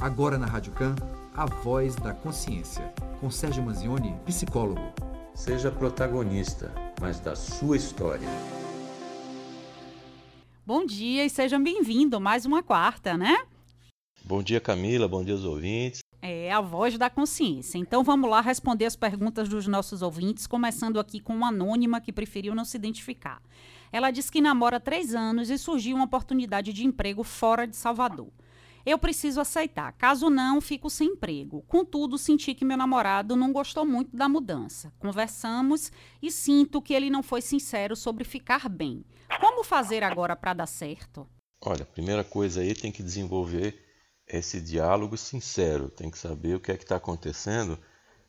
[0.00, 0.94] Agora na Rádio Can,
[1.34, 4.92] a voz da consciência, com Sérgio Manzioni, psicólogo.
[5.34, 6.70] Seja protagonista,
[7.00, 8.28] mas da sua história.
[10.66, 13.38] Bom dia e sejam bem-vindos mais uma quarta, né?
[14.22, 15.08] Bom dia, Camila.
[15.08, 16.00] Bom dia aos ouvintes.
[16.20, 17.78] É a voz da consciência.
[17.78, 22.12] Então vamos lá responder as perguntas dos nossos ouvintes, começando aqui com uma anônima que
[22.12, 23.40] preferiu não se identificar.
[23.90, 27.76] Ela diz que namora há três anos e surgiu uma oportunidade de emprego fora de
[27.76, 28.28] Salvador.
[28.86, 29.92] Eu preciso aceitar.
[29.94, 31.62] Caso não, fico sem emprego.
[31.62, 34.92] Contudo, senti que meu namorado não gostou muito da mudança.
[35.00, 35.90] Conversamos
[36.22, 39.04] e sinto que ele não foi sincero sobre ficar bem.
[39.40, 41.28] Como fazer agora para dar certo?
[41.60, 43.76] Olha, a primeira coisa aí tem que desenvolver
[44.24, 45.90] esse diálogo sincero.
[45.90, 47.76] Tem que saber o que é que está acontecendo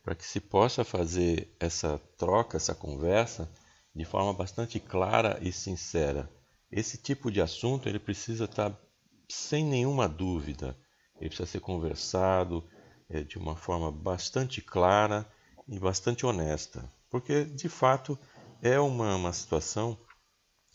[0.04, 3.48] para que se possa fazer essa troca, essa conversa
[3.94, 6.28] de forma bastante clara e sincera.
[6.72, 8.87] Esse tipo de assunto ele precisa estar tá
[9.30, 10.77] sem nenhuma dúvida.
[11.20, 12.63] Ele precisa ser conversado
[13.09, 15.25] é, de uma forma bastante clara
[15.67, 18.17] e bastante honesta, porque de fato
[18.61, 19.97] é uma, uma situação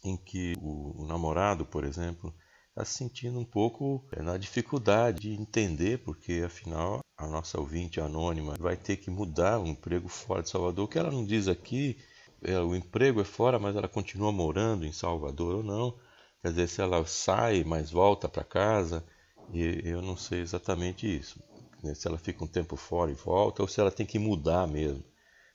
[0.05, 2.35] em que o, o namorado, por exemplo,
[2.71, 8.01] está se sentindo um pouco é, na dificuldade de entender, porque afinal a nossa ouvinte
[8.01, 10.85] anônima vai ter que mudar o emprego fora de Salvador.
[10.85, 11.99] O que ela não diz aqui,
[12.43, 15.95] é, o emprego é fora, mas ela continua morando em Salvador ou não.
[16.43, 19.05] Quer dizer, se ela sai, mas volta para casa,
[19.53, 21.39] e eu não sei exatamente isso.
[21.83, 21.95] Né?
[21.95, 25.05] Se ela fica um tempo fora e volta, ou se ela tem que mudar mesmo.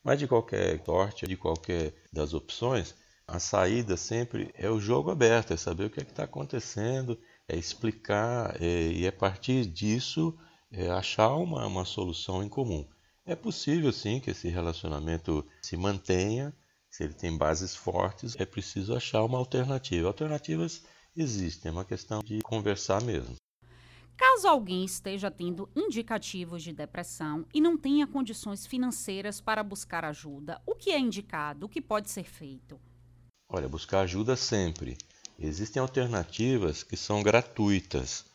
[0.01, 2.95] Mas de qualquer sorte, de qualquer das opções,
[3.27, 7.57] a saída sempre é o jogo aberto, é saber o que é está acontecendo, é
[7.57, 10.33] explicar é, e a partir disso
[10.71, 12.87] é achar uma, uma solução em comum.
[13.25, 16.55] É possível sim que esse relacionamento se mantenha,
[16.97, 20.07] se ele tem bases fortes, é preciso achar uma alternativa.
[20.07, 20.83] Alternativas
[21.15, 23.35] existem, é uma questão de conversar mesmo.
[24.17, 30.59] Caso alguém esteja tendo indicativos de depressão e não tenha condições financeiras para buscar ajuda,
[30.65, 31.67] o que é indicado?
[31.67, 32.81] O que pode ser feito?
[33.47, 34.97] Olha, buscar ajuda sempre.
[35.37, 38.25] Existem alternativas que são gratuitas.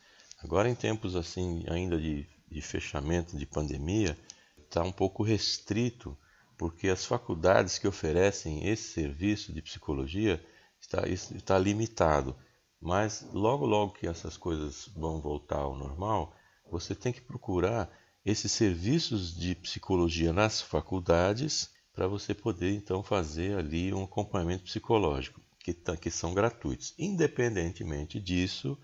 [0.40, 4.16] Agora, em tempos assim, ainda de, de fechamento, de pandemia,
[4.56, 6.16] está um pouco restrito
[6.62, 10.40] porque as faculdades que oferecem esse serviço de psicologia
[10.80, 12.36] está, está limitado.
[12.80, 16.32] Mas logo, logo que essas coisas vão voltar ao normal,
[16.70, 17.90] você tem que procurar
[18.24, 25.40] esses serviços de psicologia nas faculdades para você poder então fazer ali um acompanhamento psicológico,
[25.58, 26.94] que, tá, que são gratuitos.
[26.96, 28.78] Independentemente disso,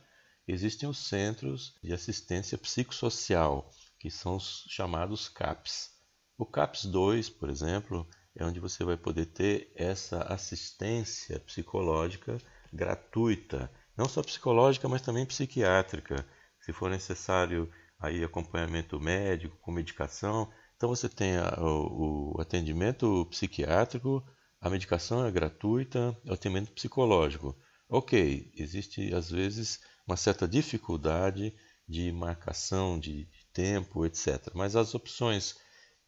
[0.48, 5.96] existem os centros de assistência psicossocial, que são os chamados CAPs.
[6.38, 12.38] O CAPS 2, por exemplo, é onde você vai poder ter essa assistência psicológica
[12.72, 16.24] gratuita, não só psicológica, mas também psiquiátrica.
[16.60, 23.26] Se for necessário aí acompanhamento médico com medicação, então você tem a, o, o, atendimento
[23.26, 24.24] psiquiátrico,
[24.60, 27.56] a medicação é gratuita, o atendimento psicológico.
[27.88, 31.52] Ok, existe às vezes uma certa dificuldade
[31.88, 34.52] de marcação de tempo, etc.
[34.54, 35.56] Mas as opções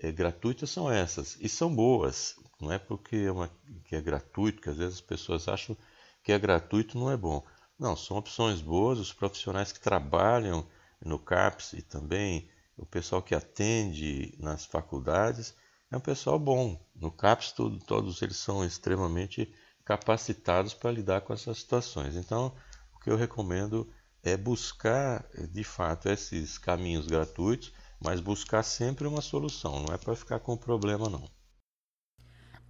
[0.01, 2.35] é, gratuitas são essas e são boas.
[2.61, 3.51] Não é porque é, uma,
[3.85, 5.77] que é gratuito que às vezes as pessoas acham
[6.23, 7.45] que é gratuito não é bom.
[7.79, 8.99] Não, são opções boas.
[8.99, 10.67] Os profissionais que trabalham
[11.05, 15.55] no CAPS e também o pessoal que atende nas faculdades
[15.91, 16.81] é um pessoal bom.
[16.95, 19.53] No CAPS tudo, todos eles são extremamente
[19.85, 22.17] capacitados para lidar com essas situações.
[22.17, 22.55] Então,
[22.95, 23.91] o que eu recomendo
[24.23, 27.73] é buscar de fato esses caminhos gratuitos
[28.03, 31.29] mas buscar sempre uma solução, não é para ficar com problema não.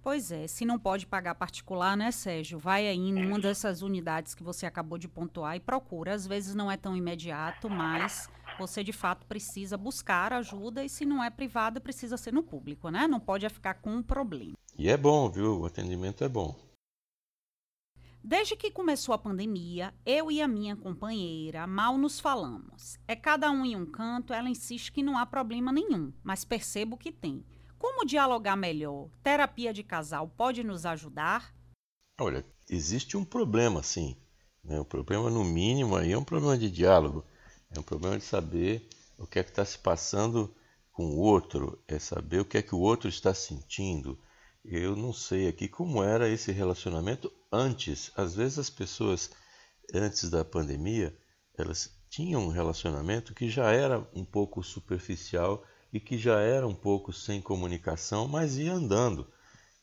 [0.03, 2.57] Pois é, se não pode pagar particular, né, Sérgio?
[2.57, 6.15] Vai aí em uma dessas unidades que você acabou de pontuar e procura.
[6.15, 8.27] Às vezes não é tão imediato, mas
[8.57, 12.89] você de fato precisa buscar ajuda e se não é privada, precisa ser no público,
[12.89, 13.07] né?
[13.07, 14.53] Não pode ficar com um problema.
[14.75, 15.61] E é bom, viu?
[15.61, 16.55] O atendimento é bom.
[18.23, 22.99] Desde que começou a pandemia, eu e a minha companheira mal nos falamos.
[23.07, 26.97] É cada um em um canto, ela insiste que não há problema nenhum, mas percebo
[26.97, 27.43] que tem.
[27.79, 29.09] Como dialogar melhor?
[29.23, 31.51] Terapia de casal pode nos ajudar?
[32.19, 34.15] Olha, existe um problema sim.
[34.63, 34.79] Né?
[34.79, 37.25] O problema, no mínimo, aí é um problema de diálogo.
[37.71, 38.87] É um problema de saber
[39.17, 40.53] o que é que está se passando
[40.91, 44.19] com o outro, é saber o que é que o outro está sentindo.
[44.63, 49.31] Eu não sei aqui como era esse relacionamento antes, às vezes as pessoas
[49.93, 51.17] antes da pandemia,
[51.57, 56.75] elas tinham um relacionamento que já era um pouco superficial e que já era um
[56.75, 59.27] pouco sem comunicação, mas ia andando.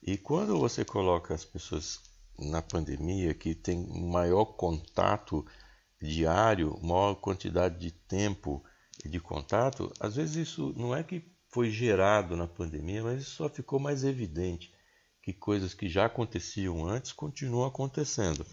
[0.03, 2.01] E quando você coloca as pessoas
[2.39, 5.45] na pandemia, que tem maior contato
[6.01, 8.63] diário, maior quantidade de tempo
[9.05, 13.49] de contato, às vezes isso não é que foi gerado na pandemia, mas isso só
[13.49, 14.73] ficou mais evidente
[15.23, 18.47] que coisas que já aconteciam antes continuam acontecendo.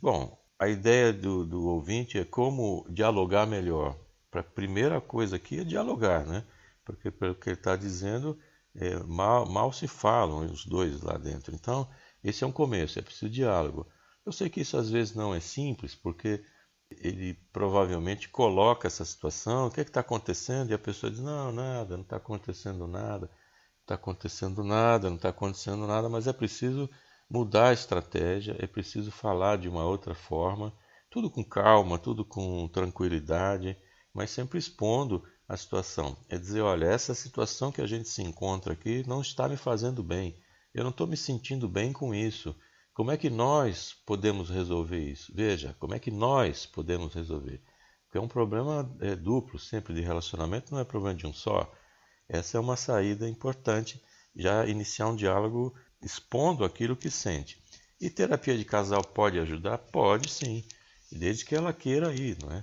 [0.00, 3.98] Bom, a ideia do, do ouvinte é como dialogar melhor.
[4.32, 6.44] A primeira coisa aqui é dialogar, né?
[6.84, 8.38] Porque pelo que ele está dizendo,
[8.74, 11.54] é, mal, mal se falam os dois lá dentro.
[11.54, 11.88] Então,
[12.22, 13.86] esse é um começo, é preciso diálogo.
[14.24, 16.44] Eu sei que isso às vezes não é simples, porque
[16.90, 20.70] ele provavelmente coloca essa situação, o que é está acontecendo?
[20.70, 25.16] E a pessoa diz, não, nada, não está acontecendo nada, não está acontecendo nada, não
[25.16, 26.88] está acontecendo nada, mas é preciso
[27.28, 30.72] mudar a estratégia, é preciso falar de uma outra forma,
[31.10, 33.76] tudo com calma, tudo com tranquilidade,
[34.12, 36.16] mas sempre expondo a situação.
[36.28, 40.02] É dizer, olha, essa situação que a gente se encontra aqui não está me fazendo
[40.02, 40.38] bem,
[40.72, 42.54] eu não estou me sentindo bem com isso.
[42.94, 45.32] Como é que nós podemos resolver isso?
[45.34, 47.60] Veja, como é que nós podemos resolver?
[48.04, 51.68] Porque é um problema é, duplo, sempre de relacionamento, não é problema de um só.
[52.28, 54.00] Essa é uma saída importante,
[54.36, 57.60] já iniciar um diálogo expondo aquilo que sente.
[58.00, 59.76] E terapia de casal pode ajudar?
[59.78, 60.64] Pode sim,
[61.10, 62.62] desde que ela queira ir, não é?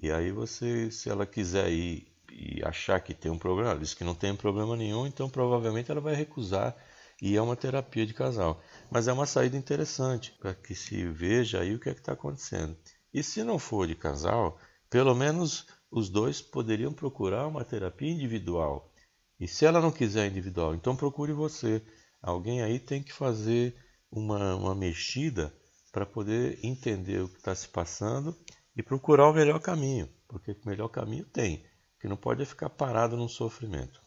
[0.00, 3.94] E aí você, se ela quiser ir e achar que tem um problema, ela diz
[3.94, 6.76] que não tem problema nenhum, então provavelmente ela vai recusar
[7.22, 8.60] e é uma terapia de casal.
[8.90, 12.76] Mas é uma saída interessante para que se veja aí o que é está acontecendo.
[13.14, 14.58] E se não for de casal,
[14.90, 18.92] pelo menos os dois poderiam procurar uma terapia individual.
[19.38, 21.80] E se ela não quiser individual, então procure você.
[22.20, 23.76] Alguém aí tem que fazer
[24.10, 25.54] uma, uma mexida
[25.92, 28.36] para poder entender o que está se passando
[28.76, 31.64] e procurar o melhor caminho, porque o melhor caminho tem,
[32.00, 34.00] que não pode ficar parado no sofrimento.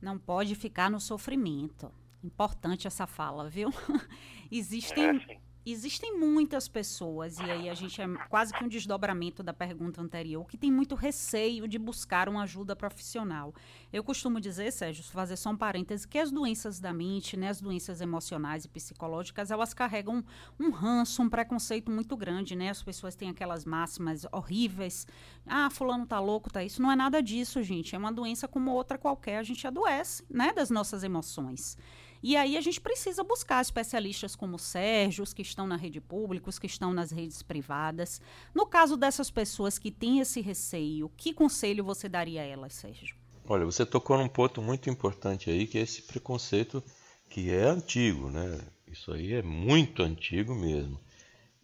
[0.00, 1.90] Não pode ficar no sofrimento.
[2.22, 3.70] Importante essa fala, viu?
[4.50, 9.52] Existem é, Existem muitas pessoas, e aí a gente é quase que um desdobramento da
[9.52, 13.54] pergunta anterior, que tem muito receio de buscar uma ajuda profissional.
[13.92, 17.60] Eu costumo dizer, Sérgio, fazer só um parêntese, que as doenças da mente, né, as
[17.60, 20.24] doenças emocionais e psicológicas, elas carregam
[20.58, 22.70] um ranço, um preconceito muito grande, né?
[22.70, 25.06] As pessoas têm aquelas máximas horríveis.
[25.46, 26.82] Ah, fulano tá louco, tá isso.
[26.82, 27.94] Não é nada disso, gente.
[27.94, 29.38] É uma doença como outra qualquer.
[29.38, 31.78] A gente adoece, né, das nossas emoções.
[32.22, 36.00] E aí a gente precisa buscar especialistas como o Sérgio, os que estão na rede
[36.00, 38.20] pública, os que estão nas redes privadas.
[38.54, 43.16] No caso dessas pessoas que têm esse receio, que conselho você daria a elas, Sérgio?
[43.44, 46.82] Olha, você tocou num ponto muito importante aí, que é esse preconceito
[47.28, 48.60] que é antigo, né?
[48.86, 51.00] Isso aí é muito antigo mesmo.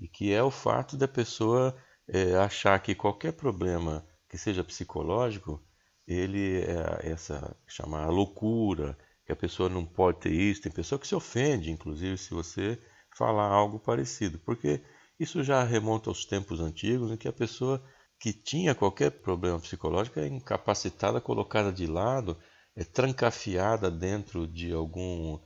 [0.01, 1.77] E que é o fato da pessoa
[2.09, 5.63] é, achar que qualquer problema que seja psicológico,
[6.07, 10.63] ele é essa chamar loucura, que a pessoa não pode ter isso.
[10.63, 12.81] Tem pessoa que se ofende, inclusive, se você
[13.15, 14.81] falar algo parecido, porque
[15.21, 17.85] isso já remonta aos tempos antigos em que a pessoa
[18.19, 22.39] que tinha qualquer problema psicológico é incapacitada, colocada de lado,
[22.75, 25.43] é trancafiada dentro de alguma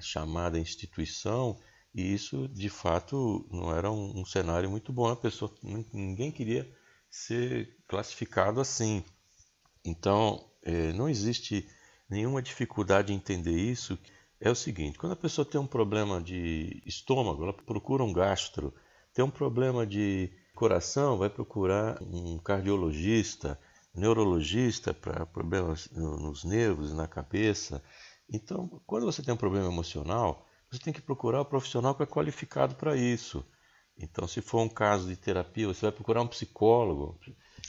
[0.00, 1.58] chamada instituição,
[1.94, 5.06] e isso de fato não era um, um cenário muito bom.
[5.06, 5.54] A pessoa,
[5.92, 6.66] ninguém queria
[7.10, 9.04] ser classificado assim.
[9.84, 11.68] Então, é, não existe
[12.08, 13.98] nenhuma dificuldade em entender isso
[14.40, 18.72] é o seguinte: quando a pessoa tem um problema de estômago, ela procura um gastro,
[19.12, 23.58] tem um problema de coração, vai procurar um cardiologista,
[23.94, 27.82] neurologista para problemas nos nervos, na cabeça.
[28.30, 32.02] Então, quando você tem um problema emocional, você tem que procurar o um profissional que
[32.02, 33.44] é qualificado para isso.
[33.96, 37.18] Então, se for um caso de terapia, você vai procurar um psicólogo.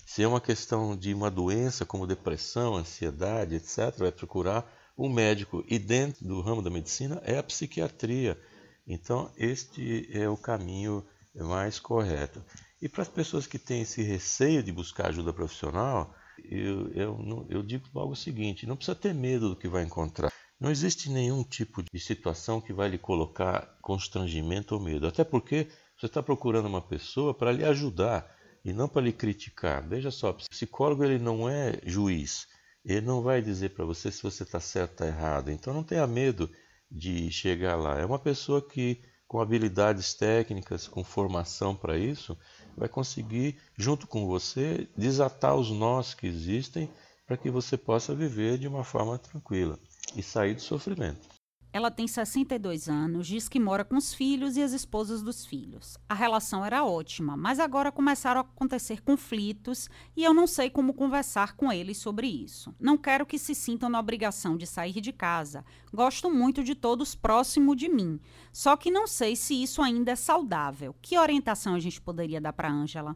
[0.05, 5.63] Se é uma questão de uma doença como depressão, ansiedade, etc., vai procurar um médico.
[5.67, 8.39] E dentro do ramo da medicina é a psiquiatria.
[8.87, 11.05] Então, este é o caminho
[11.35, 12.43] mais correto.
[12.81, 16.13] E para as pessoas que têm esse receio de buscar ajuda profissional,
[16.49, 20.31] eu, eu, eu digo logo o seguinte: não precisa ter medo do que vai encontrar.
[20.59, 25.07] Não existe nenhum tipo de situação que vai lhe colocar constrangimento ou medo.
[25.07, 25.67] Até porque
[25.97, 28.29] você está procurando uma pessoa para lhe ajudar
[28.63, 29.87] e não para lhe criticar.
[29.87, 32.47] Veja só, psicólogo ele não é juiz.
[32.83, 35.51] Ele não vai dizer para você se você está certo ou errado.
[35.51, 36.49] Então não tenha medo
[36.89, 37.99] de chegar lá.
[37.99, 42.37] É uma pessoa que, com habilidades técnicas, com formação para isso,
[42.75, 46.89] vai conseguir, junto com você, desatar os nós que existem
[47.27, 49.77] para que você possa viver de uma forma tranquila
[50.15, 51.38] e sair do sofrimento.
[51.71, 55.99] Ela tem 62 anos, diz que mora com os filhos e as esposas dos filhos.
[56.09, 60.95] A relação era ótima, mas agora começaram a acontecer conflitos e eu não sei como
[60.95, 62.73] conversar com eles sobre isso.
[62.79, 65.63] Não quero que se sintam na obrigação de sair de casa.
[65.93, 68.19] Gosto muito de todos próximo de mim.
[68.51, 70.95] Só que não sei se isso ainda é saudável.
[70.99, 73.15] Que orientação a gente poderia dar para Ângela?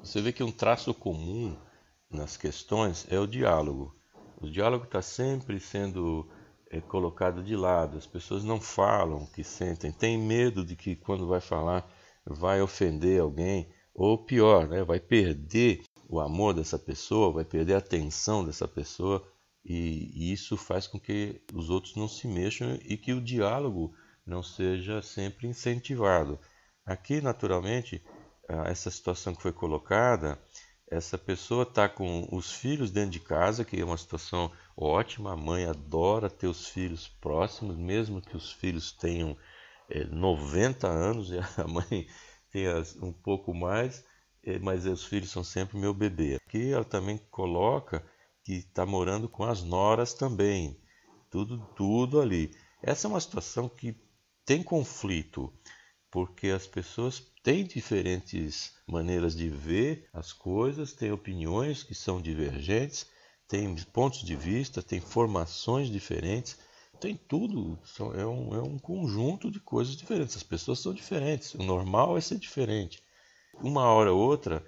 [0.00, 1.56] Você vê que um traço comum
[2.08, 3.92] nas questões é o diálogo.
[4.40, 6.28] O diálogo está sempre sendo
[6.70, 7.96] é, colocado de lado.
[7.96, 11.90] As pessoas não falam o que sentem, têm medo de que quando vai falar
[12.26, 17.78] vai ofender alguém, ou pior, né, vai perder o amor dessa pessoa, vai perder a
[17.78, 19.26] atenção dessa pessoa,
[19.64, 23.94] e, e isso faz com que os outros não se mexam e que o diálogo
[24.26, 26.38] não seja sempre incentivado.
[26.84, 28.02] Aqui, naturalmente,
[28.66, 30.40] essa situação que foi colocada,
[30.90, 35.32] essa pessoa está com os filhos dentro de casa, que é uma situação ótima.
[35.32, 39.36] A mãe adora ter os filhos próximos, mesmo que os filhos tenham
[39.90, 42.06] é, 90 anos e a mãe
[42.50, 44.04] tenha um pouco mais,
[44.42, 46.36] é, mas os filhos são sempre meu bebê.
[46.36, 48.04] Aqui ela também coloca
[48.44, 50.80] que está morando com as noras também,
[51.30, 52.54] tudo, tudo ali.
[52.82, 53.96] Essa é uma situação que
[54.44, 55.52] tem conflito,
[56.10, 63.06] porque as pessoas têm diferentes maneiras de ver as coisas, têm opiniões que são divergentes,
[63.48, 66.58] têm pontos de vista, têm formações diferentes,
[67.00, 67.78] tem tudo,
[68.14, 70.36] é um, é um conjunto de coisas diferentes.
[70.36, 73.02] As pessoas são diferentes, o normal é ser diferente.
[73.54, 74.64] Uma hora ou outra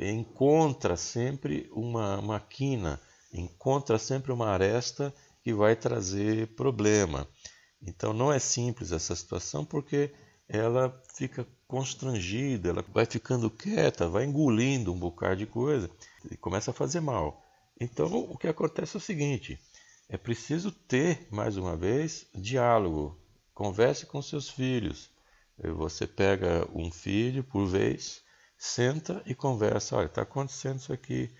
[0.00, 3.00] encontra sempre uma, uma quina,
[3.32, 7.28] encontra sempre uma aresta que vai trazer problema.
[7.80, 10.12] Então não é simples essa situação porque
[10.48, 15.90] ela fica constrangida, ela vai ficando quieta, vai engolindo um bocado de coisa
[16.30, 17.45] e começa a fazer mal.
[17.78, 19.58] Então o que acontece é o seguinte:
[20.08, 23.20] é preciso ter, mais uma vez, diálogo.
[23.52, 25.10] Converse com seus filhos.
[25.58, 28.22] Você pega um filho por vez,
[28.58, 29.96] senta e conversa.
[29.96, 31.30] Olha, está acontecendo isso aqui.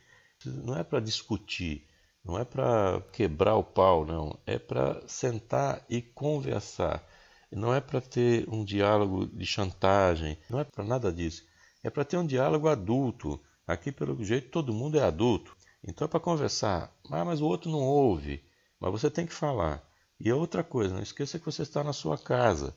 [0.45, 1.87] Não é para discutir,
[2.25, 4.39] não é para quebrar o pau, não.
[4.47, 7.07] É para sentar e conversar.
[7.53, 11.45] Não é para ter um diálogo de chantagem, não é para nada disso.
[11.83, 13.41] É para ter um diálogo adulto.
[13.67, 15.57] Aqui, pelo jeito, todo mundo é adulto.
[15.87, 16.93] Então é para conversar.
[17.11, 18.45] Ah, mas o outro não ouve.
[18.81, 19.83] Mas você tem que falar.
[20.19, 22.75] E outra coisa, não esqueça que você está na sua casa.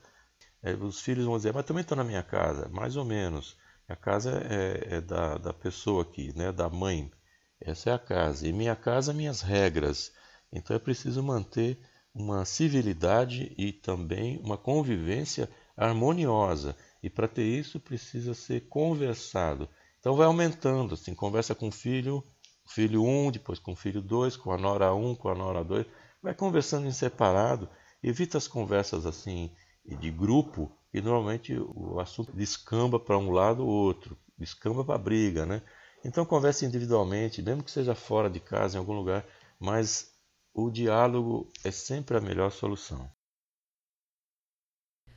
[0.62, 2.70] É, os filhos vão dizer, mas também estou na minha casa.
[2.70, 3.58] Mais ou menos.
[3.88, 6.52] A casa é, é da, da pessoa aqui, né?
[6.52, 7.12] da mãe.
[7.60, 8.48] Essa é a casa.
[8.48, 10.12] E minha casa, minhas regras.
[10.52, 11.80] Então é preciso manter
[12.14, 16.76] uma civilidade e também uma convivência harmoniosa.
[17.02, 19.68] E para ter isso precisa ser conversado.
[20.00, 22.24] Então vai aumentando, assim, conversa com o filho,
[22.70, 25.36] filho 1, um, depois com o filho 2, com a nora 1, um, com a
[25.36, 25.86] nora 2,
[26.22, 27.70] vai conversando em separado,
[28.02, 29.52] evita as conversas assim
[29.86, 35.46] de grupo, e normalmente o assunto descamba para um lado ou outro, descamba para briga,
[35.46, 35.62] né?
[36.04, 39.26] Então converse individualmente, mesmo que seja fora de casa, em algum lugar,
[39.60, 40.14] mas
[40.54, 43.10] o diálogo é sempre a melhor solução.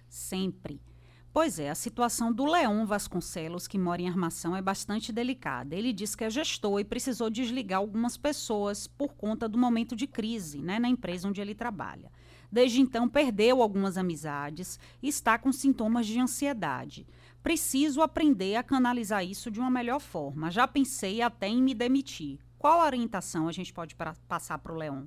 [0.08, 0.91] Sempre.
[1.32, 5.74] Pois é, a situação do Leon Vasconcelos, que mora em armação, é bastante delicada.
[5.74, 10.06] Ele diz que é gestor e precisou desligar algumas pessoas por conta do momento de
[10.06, 12.12] crise né, na empresa onde ele trabalha.
[12.50, 17.06] Desde então, perdeu algumas amizades e está com sintomas de ansiedade.
[17.42, 20.50] Preciso aprender a canalizar isso de uma melhor forma.
[20.50, 22.40] Já pensei até em me demitir.
[22.58, 25.06] Qual orientação a gente pode pra, passar para o Leon?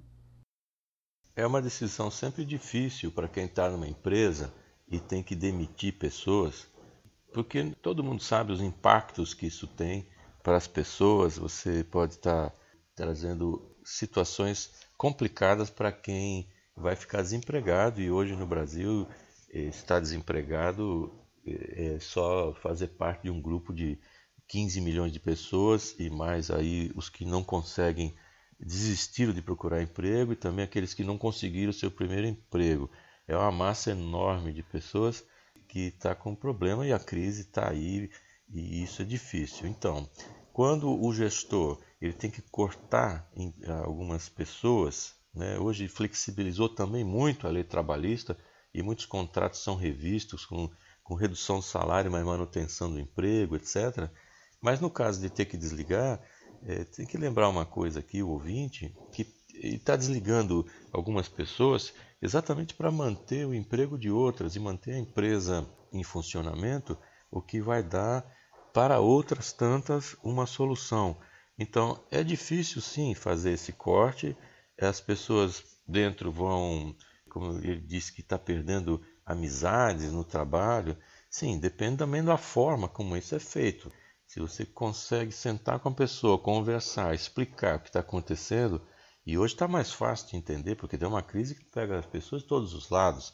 [1.36, 4.52] É uma decisão sempre difícil para quem está numa empresa
[4.88, 6.68] e tem que demitir pessoas,
[7.34, 10.08] porque todo mundo sabe os impactos que isso tem
[10.44, 11.38] para as pessoas.
[11.38, 12.54] Você pode estar
[12.96, 19.08] trazendo situações complicadas para quem vai ficar desempregado e hoje no Brasil
[19.50, 21.12] estar desempregado
[21.46, 24.00] é só fazer parte de um grupo de
[24.48, 28.16] 15 milhões de pessoas e mais aí os que não conseguem
[28.60, 32.90] desistiram de procurar emprego e também aqueles que não conseguiram seu primeiro emprego
[33.28, 35.26] é uma massa enorme de pessoas
[35.68, 38.10] que está com problema e a crise está aí
[38.50, 39.68] e isso é difícil.
[39.68, 40.08] Então,
[40.54, 43.54] quando o gestor ele tem que cortar em
[43.84, 48.38] algumas pessoas, né, hoje flexibilizou também muito a lei trabalhista
[48.74, 50.70] e muitos contratos são revistos com,
[51.04, 54.10] com redução do salário, mas manutenção do emprego, etc.
[54.62, 56.22] Mas no caso de ter que desligar,
[56.64, 61.94] é, tem que lembrar uma coisa aqui, o ouvinte, que está desligando algumas pessoas
[62.26, 66.98] exatamente para manter o emprego de outras e manter a empresa em funcionamento,
[67.32, 68.26] o que vai dar
[68.74, 71.18] para outras tantas uma solução.
[71.58, 74.36] Então é difícil sim fazer esse corte,
[74.82, 76.96] as pessoas dentro vão,
[77.30, 80.98] como ele disse que está perdendo amizades no trabalho,
[81.30, 83.92] sim, depende também da forma como isso é feito.
[84.28, 88.82] Se você consegue sentar com a pessoa, conversar, explicar o que está acontecendo,
[89.26, 92.44] e hoje está mais fácil de entender, porque tem uma crise que pega as pessoas
[92.44, 93.34] de todos os lados.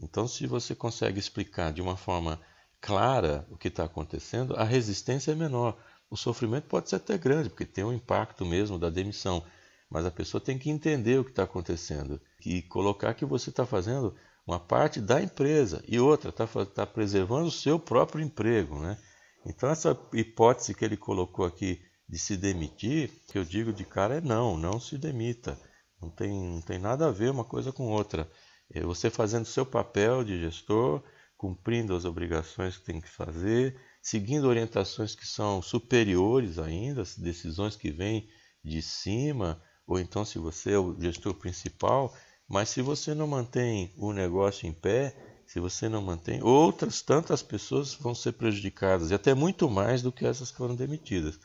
[0.00, 2.40] Então, se você consegue explicar de uma forma
[2.80, 5.78] clara o que está acontecendo, a resistência é menor,
[6.10, 9.44] o sofrimento pode ser até grande, porque tem um impacto mesmo da demissão.
[9.88, 13.64] Mas a pessoa tem que entender o que está acontecendo e colocar que você está
[13.64, 14.14] fazendo
[14.46, 18.78] uma parte da empresa e outra está tá preservando o seu próprio emprego.
[18.80, 18.98] Né?
[19.46, 24.16] Então, essa hipótese que ele colocou aqui de se demitir, que eu digo de cara
[24.16, 25.58] é não, não se demita.
[26.00, 28.30] Não tem, não tem nada a ver uma coisa com outra.
[28.70, 31.02] É você fazendo seu papel de gestor,
[31.36, 37.76] cumprindo as obrigações que tem que fazer, seguindo orientações que são superiores ainda, as decisões
[37.76, 38.28] que vêm
[38.64, 42.14] de cima, ou então se você é o gestor principal,
[42.48, 45.14] mas se você não mantém o negócio em pé,
[45.46, 50.12] se você não mantém, outras tantas pessoas vão ser prejudicadas, e até muito mais do
[50.12, 51.38] que essas que foram demitidas.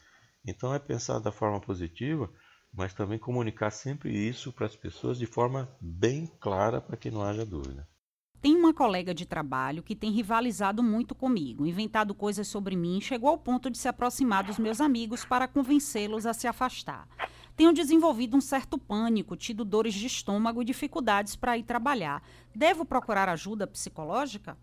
[0.45, 2.29] Então é pensar da forma positiva,
[2.73, 7.21] mas também comunicar sempre isso para as pessoas de forma bem clara para que não
[7.21, 7.87] haja dúvida.
[8.41, 13.29] Tem uma colega de trabalho que tem rivalizado muito comigo, inventado coisas sobre mim, chegou
[13.29, 17.07] ao ponto de se aproximar dos meus amigos para convencê-los a se afastar.
[17.55, 22.21] Tenho desenvolvido um certo pânico, tido dores de estômago e dificuldades para ir trabalhar.
[22.53, 24.57] Devo procurar ajuda psicológica?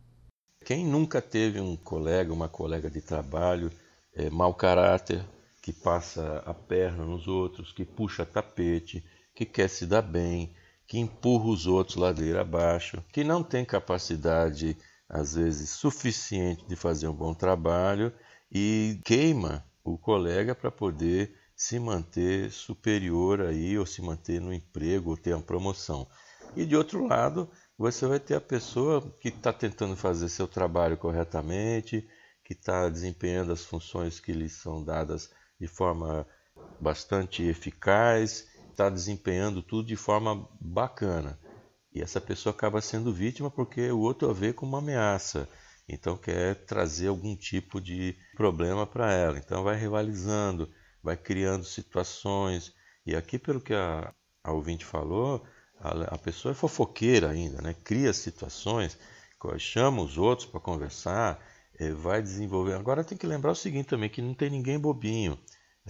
[0.63, 3.73] Quem nunca teve um colega, uma colega de trabalho,
[4.15, 5.25] é, mau caráter,
[5.61, 10.55] que passa a perna nos outros, que puxa tapete, que quer se dar bem,
[10.87, 14.77] que empurra os outros ladeira abaixo, que não tem capacidade,
[15.09, 18.13] às vezes, suficiente de fazer um bom trabalho
[18.51, 25.11] e queima o colega para poder se manter superior aí ou se manter no emprego
[25.11, 26.09] ou ter uma promoção.
[26.57, 27.49] E de outro lado,
[27.79, 32.09] você vai ter a pessoa que está tentando fazer seu trabalho corretamente,
[32.43, 36.27] que está desempenhando as funções que lhe são dadas de forma
[36.81, 41.39] bastante eficaz, está desempenhando tudo de forma bacana.
[41.93, 45.49] E essa pessoa acaba sendo vítima porque o outro a vê como uma ameaça.
[45.89, 49.39] Então quer trazer algum tipo de problema para ela.
[49.39, 50.71] Então vai rivalizando,
[51.03, 52.73] vai criando situações.
[53.05, 55.45] E aqui, pelo que a, a ouvinte falou,
[55.81, 57.75] a, a pessoa é fofoqueira ainda, né?
[57.85, 58.97] cria situações,
[59.59, 61.43] chama os outros para conversar,
[61.79, 62.75] é, vai desenvolver.
[62.75, 65.39] Agora tem que lembrar o seguinte também, que não tem ninguém bobinho.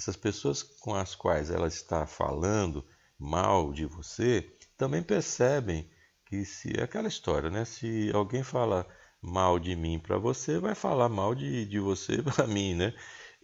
[0.01, 2.83] Essas pessoas com as quais ela está falando
[3.19, 5.91] mal de você também percebem
[6.25, 7.67] que se é aquela história, né?
[7.67, 8.89] Se alguém fala
[9.21, 12.95] mal de mim para você, vai falar mal de, de você para mim, né?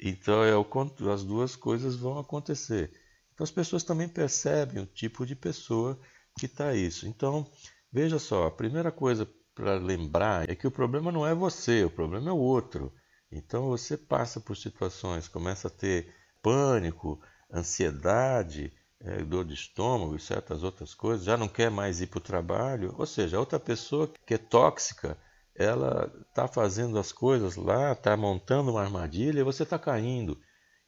[0.01, 0.67] Então é o,
[1.13, 2.91] as duas coisas vão acontecer.
[3.35, 6.01] Então as pessoas também percebem o tipo de pessoa
[6.39, 7.07] que está isso.
[7.07, 7.47] Então
[7.93, 11.91] veja só, a primeira coisa para lembrar é que o problema não é você, o
[11.91, 12.95] problema é o outro.
[13.31, 16.15] Então você passa por situações, começa a ter
[16.47, 17.21] pânico,
[17.53, 22.19] ansiedade, é, dor de estômago e certas outras coisas, já não quer mais ir para
[22.19, 22.95] o trabalho.
[22.97, 25.19] Ou seja, a outra pessoa que é tóxica,
[25.57, 30.39] ela está fazendo as coisas lá, está montando uma armadilha e você está caindo.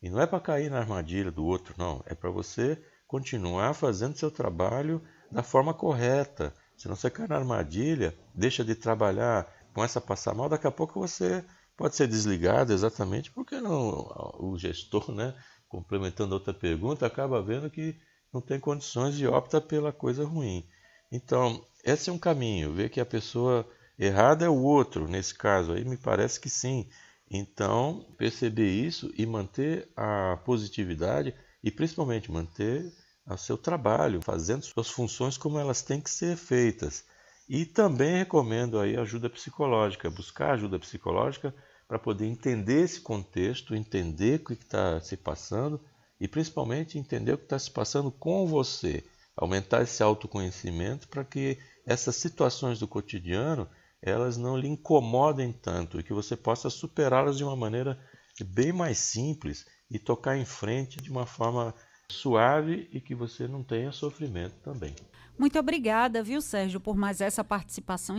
[0.00, 2.04] E não é para cair na armadilha do outro, não.
[2.06, 6.54] É para você continuar fazendo seu trabalho da forma correta.
[6.76, 10.70] Se não você cai na armadilha, deixa de trabalhar, começa a passar mal, daqui a
[10.70, 11.44] pouco você
[11.78, 15.32] pode ser desligado exatamente porque não, o gestor, né,
[15.68, 17.96] complementando outra pergunta, acaba vendo que
[18.34, 20.68] não tem condições e opta pela coisa ruim.
[21.10, 25.72] Então, esse é um caminho, ver que a pessoa errada é o outro, nesse caso
[25.72, 26.88] aí me parece que sim.
[27.30, 32.92] Então, perceber isso e manter a positividade e principalmente manter
[33.24, 37.04] o seu trabalho, fazendo suas funções como elas têm que ser feitas.
[37.48, 41.54] E também recomendo aí ajuda psicológica, buscar ajuda psicológica
[41.88, 45.80] para poder entender esse contexto, entender o que está se passando
[46.20, 49.02] e principalmente entender o que está se passando com você,
[49.34, 53.66] aumentar esse autoconhecimento para que essas situações do cotidiano
[54.02, 57.98] elas não lhe incomodem tanto e que você possa superá-las de uma maneira
[58.44, 61.74] bem mais simples e tocar em frente de uma forma
[62.10, 64.94] suave e que você não tenha sofrimento também.
[65.38, 68.18] Muito obrigada, viu, Sérgio, por mais essa participação